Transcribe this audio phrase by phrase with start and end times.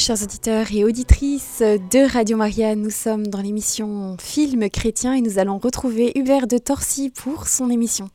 [0.00, 5.38] Chers auditeurs et auditrices de Radio Maria, nous sommes dans l'émission Film chrétien et nous
[5.38, 8.08] allons retrouver Hubert de Torcy pour son émission.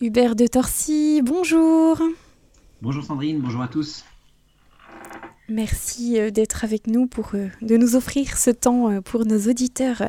[0.00, 2.02] Hubert de Torcy, bonjour.
[2.82, 4.04] Bonjour Sandrine, bonjour à tous.
[5.48, 9.38] Merci euh, d'être avec nous pour euh, de nous offrir ce temps euh, pour nos
[9.48, 10.02] auditeurs.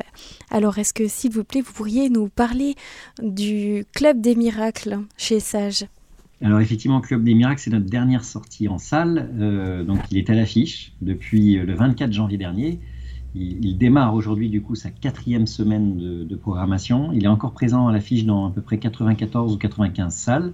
[0.50, 2.74] Alors, est-ce que s'il vous plaît, vous pourriez nous parler
[3.22, 5.86] du Club des miracles chez Sage?
[6.42, 9.30] Alors effectivement, Club des miracles, c'est notre dernière sortie en salle.
[9.86, 12.80] donc, il est à l'affiche depuis le 24 janvier dernier.
[13.34, 17.12] Il, démarre aujourd'hui du coup sa quatrième semaine de, programmation.
[17.12, 20.52] Il est encore présent à l'affiche dans à peu près 94 ou 95 salles.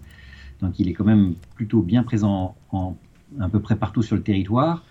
[0.60, 2.96] Donc, il est quand même plutôt bien présent en
[3.40, 4.84] à peu près partout sur le territoire.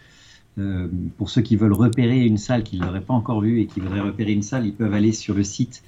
[0.58, 3.82] Euh, pour ceux qui veulent repérer une salle qu'ils n'auraient pas encore vue et qui
[3.82, 5.84] voudraient repérer une salle, ils peuvent aller sur le site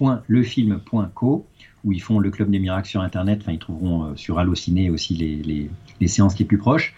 [0.00, 1.46] le-club-d-miracle.lefilm.co
[1.84, 3.40] où ils font le club des miracles sur internet.
[3.42, 5.68] Enfin, ils trouveront euh, sur Allociné aussi les,
[6.00, 6.94] les, séances les plus proches.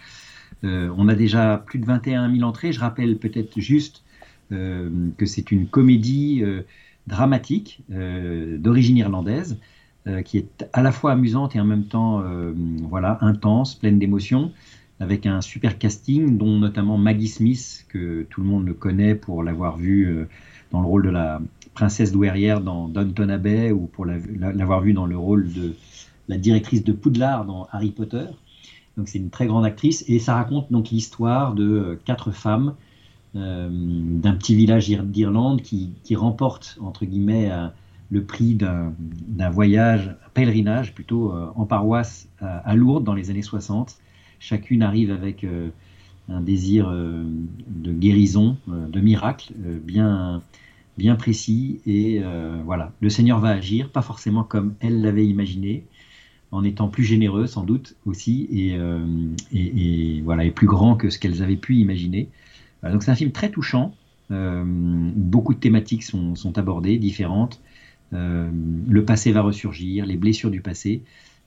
[0.65, 2.73] Euh, on a déjà plus de 21 000 entrées.
[2.73, 4.05] Je rappelle peut-être juste
[4.51, 6.43] que c'est une comédie
[7.07, 9.61] dramatique d'origine irlandaise
[10.07, 12.55] euh, qui est à la fois amusante et en même temps euh,
[12.89, 14.51] voilà, intense, pleine d'émotions,
[14.99, 19.43] avec un super casting, dont notamment Maggie Smith, que tout le monde le connaît pour
[19.43, 20.27] l'avoir vue euh,
[20.73, 21.43] dans le rôle de la
[21.75, 25.75] princesse douairière dans Downton Abbey, ou pour l'avoir vue dans le rôle de
[26.29, 28.27] la directrice de Poudlard dans Harry Potter.
[28.97, 32.75] Donc c'est une très grande actrice, et ça raconte donc l'histoire de quatre femmes
[33.35, 37.49] d'un petit village d'Irlande qui, qui remportent, entre guillemets,
[38.11, 43.43] le prix d'un voyage, un pèlerinage plutôt euh, en paroisse à, Lourdes dans les années
[43.43, 43.97] 60.
[44.41, 45.69] Chacune arrive avec euh,
[46.29, 47.25] un désir euh,
[47.69, 49.53] de guérison, de miracle
[49.85, 50.43] bien,
[51.01, 51.81] bien précis.
[51.87, 52.23] Et
[52.65, 55.85] voilà, le Seigneur va agir, pas forcément comme elle l'avait imaginé,
[56.53, 58.77] en étant plus généreux sans doute aussi, et,
[59.53, 62.29] et, voilà, et plus grand que ce qu'elles avaient pu imaginer.
[62.83, 63.95] donc c'est un film très touchant.
[64.31, 67.61] beaucoup de thématiques sont, sont abordées, différentes.
[68.13, 68.51] Euh,
[68.89, 71.03] le passé va ressurgir, les blessures du passé,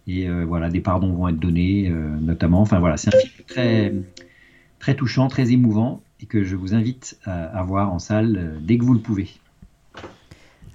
[0.08, 2.62] et euh, voilà, des pardons vont être donnés, euh, notamment.
[2.62, 3.94] Enfin voilà, c'est un film très,
[4.80, 8.86] très touchant, très émouvant, et que je vous invite à, voir en salle dès que
[8.86, 9.30] vous le pouvez.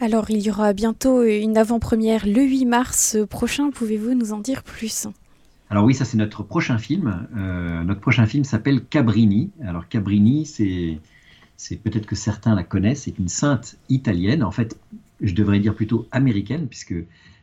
[0.00, 3.70] Alors, il y aura bientôt une avant-première le 8 mars prochain.
[3.70, 5.08] Pouvez-vous nous en dire plus?
[5.70, 7.26] Alors oui, ça c'est notre prochain film.
[7.84, 9.50] notre prochain film s'appelle Cabrini.
[9.62, 13.02] Alors Cabrini, c'est, peut-être que certains la connaissent.
[13.02, 14.42] C'est une sainte italienne.
[14.42, 14.78] En fait,
[15.20, 16.94] je devrais dire plutôt américaine, puisque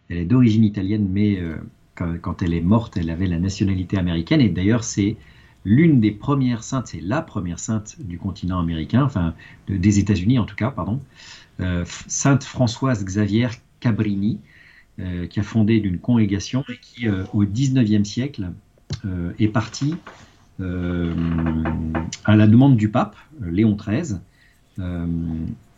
[0.10, 1.58] elle est d'origine italienne, mais euh,
[1.96, 4.42] quand, elle est morte, elle avait la nationalité américaine.
[4.42, 5.18] Et d'ailleurs, c'est
[5.64, 9.34] l'une des premières saintes, c'est la première sainte du continent américain, enfin
[9.68, 11.45] des États-Unis en tout cas, pardon, euh,
[12.08, 13.48] Sainte Françoise Xavier
[13.80, 14.40] Cabrini,
[15.00, 18.52] euh, qui a fondé une congrégation et qui, au XIXe siècle,
[19.40, 19.96] est partie
[20.60, 24.18] à la demande du pape Léon XIII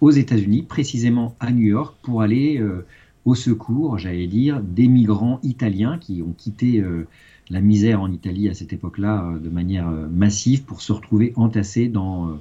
[0.01, 2.85] aux États-Unis, précisément à New York, pour aller euh,
[3.25, 7.07] au secours, j'allais dire, des migrants italiens qui ont quitté euh,
[7.49, 11.88] la misère en Italie à cette époque-là euh, de manière massive pour se retrouver entassés
[11.88, 12.39] dans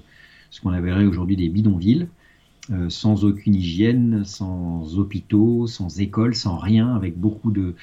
[0.50, 2.08] ce qu'on appellerait aujourd'hui des bidonvilles,
[2.88, 7.74] sans aucune hygiène, sans hôpitaux, sans écoles, sans rien, avec beaucoup de,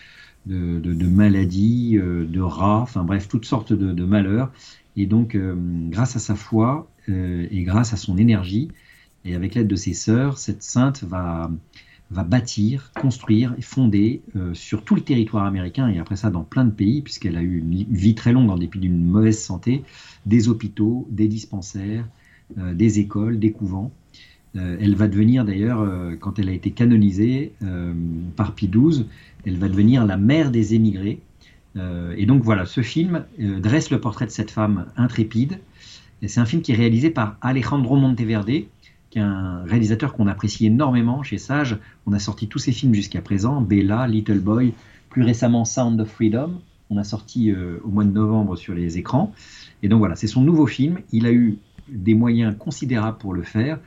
[0.45, 4.51] maladies, de rats, enfin bref, toutes sortes de, malheurs.
[4.95, 5.37] Et donc,
[5.89, 8.69] grâce à sa foi et grâce à son énergie,
[9.25, 11.49] et avec l'aide de ses sœurs, cette sainte va,
[12.09, 16.65] bâtir, construire et fonder euh, sur tout le territoire américain et après ça dans plein
[16.65, 19.83] de pays, puisqu'elle a eu une vie très longue en dépit d'une mauvaise santé,
[20.25, 22.07] des hôpitaux, des dispensaires,
[22.57, 23.91] euh, des écoles, des couvents.
[24.55, 25.87] Euh, elle va devenir d'ailleurs,
[26.19, 27.53] quand elle a été canonisée
[28.35, 29.05] par Pie XII,
[29.45, 31.19] elle va devenir la mère des émigrés.
[31.75, 35.59] et donc voilà, ce film dresse le portrait de cette femme intrépide.
[36.25, 38.65] C'est un film qui est réalisé par Alejandro Monteverde,
[39.19, 41.77] un réalisateur qu'on apprécie énormément chez Sage.
[42.05, 44.73] On a sorti tous ses films jusqu'à présent, Bella, Little Boy,
[45.09, 46.61] plus récemment Sound of Freedom.
[46.89, 49.33] On a sorti euh, au mois de novembre sur les écrans.
[49.81, 50.99] Et donc voilà, c'est son nouveau film.
[51.11, 51.57] Il a eu
[51.89, 53.79] des moyens considérables pour le faire.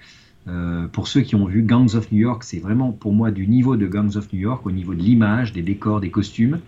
[0.49, 3.49] Euh, pour ceux qui ont vu Gangs of New York, c'est vraiment pour moi du
[3.49, 6.61] niveau de Gangs of New York, au niveau de l'image, des décors, des costumes,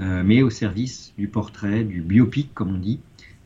[0.00, 3.00] euh, mais au service du portrait, du biopic, comme on dit,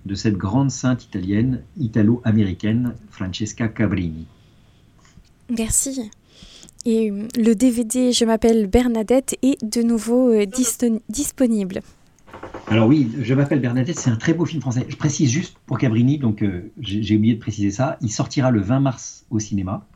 [0.04, 4.26] de cette grande sainte italienne, italo-américaine, Francesca Cabrini.
[5.56, 6.10] Merci.
[6.84, 10.34] Et euh, le DVD Je m'appelle Bernadette est de nouveau
[11.08, 11.80] disponible.
[12.72, 14.86] Alors oui, Je m'appelle Bernadette, c'est un très beau film français.
[14.88, 18.62] Je précise juste pour Cabrini, donc euh, j'ai oublié de préciser ça, il sortira le
[18.62, 19.86] 20 mars au cinéma,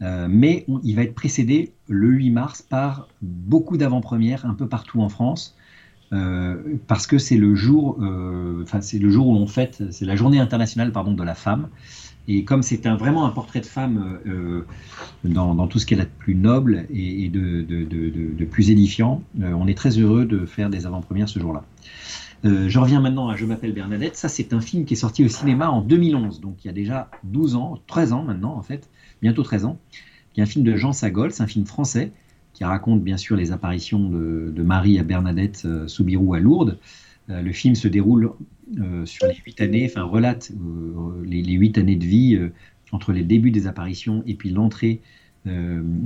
[0.00, 5.10] mais il va être précédé le 8 mars par beaucoup d'avant-premières un peu partout en
[5.10, 5.54] France.
[6.86, 11.12] parce que c'est le jour, le jour où on fête, c'est la journée internationale pardon
[11.12, 11.68] de la femme.
[12.26, 14.18] Et comme c'est un, vraiment un portrait de femme
[15.24, 19.76] dans, tout ce qu'elle a de plus noble et, de, de, plus édifiant, on est
[19.76, 21.64] très heureux de faire des avant-premières ce jour-là.
[22.44, 24.16] Euh, je reviens maintenant à Je m'appelle Bernadette.
[24.16, 26.74] Ça, c'est un film qui est sorti au cinéma en 2011, donc il y a
[26.74, 28.90] déjà 12 ans, 13 ans maintenant en fait,
[29.22, 29.78] bientôt 13 ans.
[30.36, 32.12] Y a un film de Jean Sagol, c'est un film français
[32.52, 36.78] qui raconte bien sûr les apparitions de, Marie à Bernadette euh, Soubirou à Lourdes.
[37.30, 38.30] Euh, le film se déroule
[39.04, 40.50] sur les huit années, enfin relate
[41.24, 42.38] les, huit années de vie
[42.92, 45.02] entre les débuts des apparitions et puis l'entrée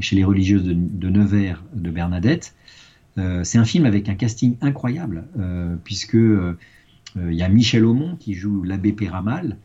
[0.00, 2.55] chez les religieuses de, Nevers de Bernadette.
[3.19, 6.56] Euh, c'est un film avec un casting incroyable, euh, puisque euh,
[7.17, 9.56] il y a Michel Aumont qui joue l'abbé Péramal,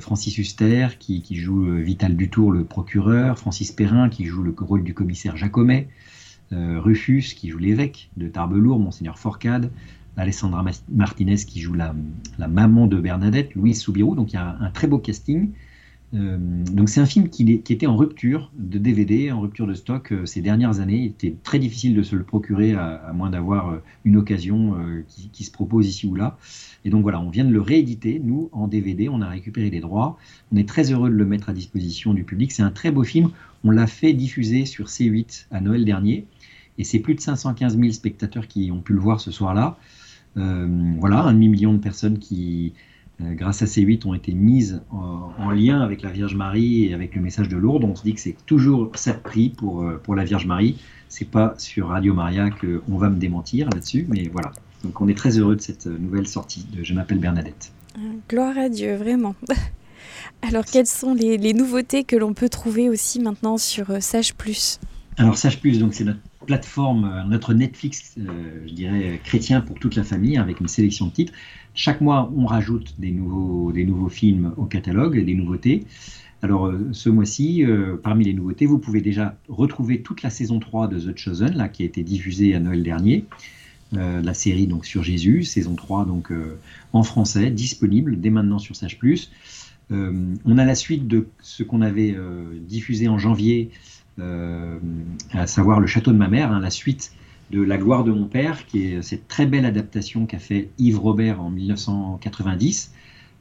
[0.00, 4.92] Francis Huster qui, joue Vital Dutour, le procureur, Francis Perrin qui joue le rôle du
[4.92, 5.88] commissaire Jacomet,
[6.50, 9.70] Rufus qui joue l'évêque de Tarbelour, Monseigneur Forcade,
[10.18, 11.94] Alessandra Martinez qui joue la,
[12.48, 14.14] maman de Bernadette, Louise Soubirou.
[14.14, 15.50] Donc il y a un très beau casting.
[16.14, 20.12] Euh, donc c'est un film qui, était en rupture de DVD, en rupture de stock
[20.12, 20.96] euh, ces dernières années.
[20.96, 24.74] Il était très difficile de se le procurer à, moins d'avoir euh, une occasion
[25.32, 26.38] qui, se propose ici ou là.
[26.84, 29.08] Et donc voilà, on vient de le rééditer, nous, en DVD.
[29.08, 30.18] On a récupéré les droits.
[30.52, 32.52] On est très heureux de le mettre à disposition du public.
[32.52, 33.30] C'est un très beau film.
[33.64, 36.26] On l'a fait diffuser sur C8 à Noël dernier.
[36.78, 39.78] Et c'est plus de 515 000 spectateurs qui ont pu le voir ce soir-là.
[40.36, 42.74] Voilà, un demi-million de personnes qui,
[43.20, 46.94] euh, grâce à ces huit, ont été mises en, lien avec la Vierge Marie et
[46.94, 47.84] avec le message de Lourdes.
[47.84, 50.78] On se dit que c'est toujours ça prix pour, euh, pour la Vierge Marie.
[51.08, 54.52] C'est pas sur Radio Maria qu'on va me démentir là-dessus, mais voilà.
[54.84, 57.72] Donc on est très heureux de cette nouvelle sortie de Je m'appelle Bernadette.
[58.28, 59.34] Gloire à Dieu, vraiment.
[60.42, 64.78] Alors quelles sont les, nouveautés que l'on peut trouver aussi maintenant sur euh, Sage Plus?
[65.16, 70.02] Alors Sage Plus, donc c'est notre plateforme, notre Netflix, je dirais, chrétien pour toute la
[70.02, 71.34] famille, avec une sélection de titres.
[71.74, 75.84] Chaque mois, on rajoute des nouveaux, films au catalogue, des nouveautés.
[76.42, 80.58] Alors, euh, ce mois-ci, euh, parmi les nouveautés, vous pouvez déjà retrouver toute la saison
[80.58, 83.26] 3 de The Chosen, là, qui a été diffusée à Noël dernier.
[83.96, 86.32] Euh, la série donc sur Jésus, saison 3 donc
[86.92, 88.98] en français, disponible dès maintenant sur Sage
[89.90, 92.14] on a la suite de ce qu'on avait
[92.60, 93.70] diffusé en janvier,
[94.18, 97.12] à savoir Le Château de ma mère, hein, la suite
[97.50, 100.98] de La gloire de mon père, qui est cette très belle adaptation qu'a fait Yves
[100.98, 102.92] Robert en 1990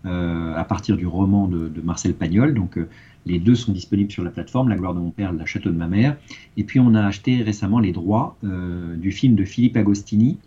[0.05, 2.53] euh, à partir du roman de, Marcel Pagnol.
[2.53, 2.87] Donc euh,
[3.25, 5.75] les deux sont disponibles sur la plateforme, La gloire de mon père, La château de
[5.75, 6.15] ma mère.
[6.55, 10.37] Et puis on a acheté récemment les droits euh, du film de Philippe Agostini,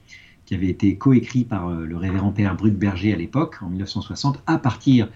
[0.46, 4.58] qui avait été coécrit par le révérend père Brut Berger à l'époque, en 1960, à
[4.58, 5.08] partir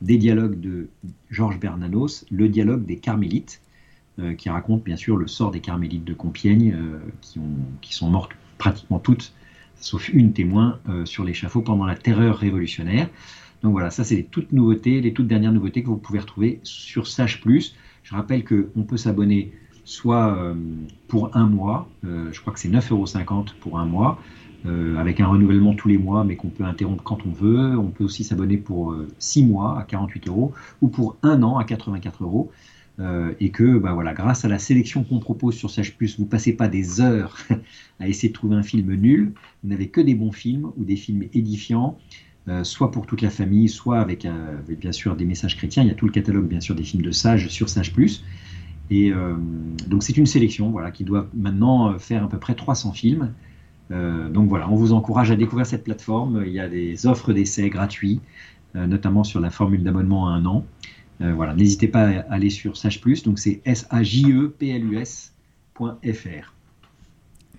[0.00, 0.88] des dialogues de
[1.30, 3.60] Georges Bernanos, le dialogue des Carmélites.
[4.18, 7.92] Euh, qui raconte bien sûr le sort des carmélites de Compiègne, euh, qui, ont, qui,
[7.92, 9.34] sont mortes pratiquement toutes,
[9.78, 13.10] sauf une témoin, euh, sur l'échafaud pendant la terreur révolutionnaire.
[13.62, 16.60] Donc voilà, ça c'est les toutes nouveautés, les toutes dernières nouveautés que vous pouvez retrouver
[16.62, 17.42] sur Sage.
[17.44, 19.52] Je rappelle qu'on peut s'abonner
[19.84, 20.54] soit
[21.08, 24.18] pour un mois, je crois que c'est 9,50 euros pour un mois,
[24.98, 27.78] avec un renouvellement tous les mois, mais qu'on peut interrompre quand on veut.
[27.78, 31.64] On peut aussi s'abonner pour 6 mois à 48 euros ou pour un an à
[31.64, 32.50] 84 euros.
[32.98, 36.24] Euh, et que bah voilà, grâce à la sélection qu'on propose sur Sage Plus, vous
[36.24, 37.36] passez pas des heures
[38.00, 39.32] à essayer de trouver un film nul,
[39.62, 41.98] vous n'avez que des bons films ou des films édifiants,
[42.48, 45.82] euh, soit pour toute la famille, soit avec, euh, avec, bien sûr des messages chrétiens.
[45.82, 47.92] Il y a tout le catalogue bien sûr des films de Sage sur Sage.
[48.88, 49.12] Et
[49.88, 53.32] donc c'est une sélection voilà, qui doit maintenant faire à peu près 300 films.
[53.90, 56.44] donc voilà, on vous encourage à découvrir cette plateforme.
[56.46, 58.20] Il y a des offres d'essai gratuits,
[58.76, 60.64] notamment sur la formule d'abonnement à un an.
[61.20, 64.48] Euh, voilà, n'hésitez pas à aller sur Sage Plus, donc c'est s a j e
[64.48, 66.52] p l u s.fr.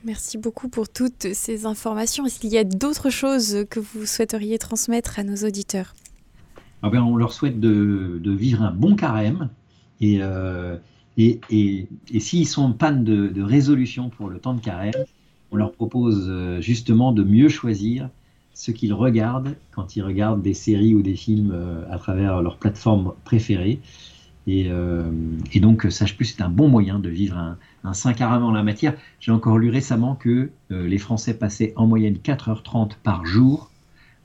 [0.05, 2.25] Merci beaucoup pour toutes ces informations.
[2.25, 5.95] Est-ce qu'il y a d'autres choses que vous souhaiteriez transmettre à nos auditeurs?
[6.83, 9.49] Ah ben, On leur souhaite de, vivre un bon carême
[9.99, 10.77] et, euh,
[11.17, 14.93] et, et, et s'ils sont en panne de, de, résolution pour le temps de carême,
[15.51, 18.09] on leur propose euh, justement de mieux choisir
[18.57, 22.57] ce qu'ils regardent quand ils regardent des séries ou des films euh, à travers leur
[22.57, 23.79] plateforme préférée.
[24.47, 25.11] Et, euh,
[25.61, 28.63] donc, Sage Plus est un bon moyen de vivre un, un saint carême en la
[28.63, 28.95] matière.
[29.19, 33.69] J'ai encore lu récemment que euh, les Français passaient en moyenne 4h30 par jour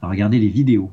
[0.01, 0.91] à regarder les vidéos.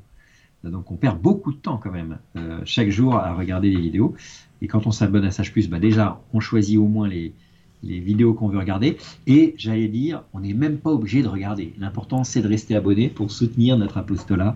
[0.66, 2.18] Donc, on perd beaucoup de temps quand même
[2.66, 4.14] chaque jour à regarder les vidéos.
[4.62, 7.34] Et quand on s'abonne à Sage Plus, bah déjà, on choisit au moins les,
[7.84, 8.98] les vidéos qu'on veut regarder.
[9.28, 11.74] Et j'allais dire, on n'est même pas obligé de regarder.
[11.80, 14.56] L'important, c'est de rester abonné pour soutenir notre apostolat